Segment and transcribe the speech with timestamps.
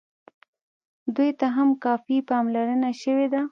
[1.15, 3.41] دوی ته هم کافي پاملرنه شوې ده.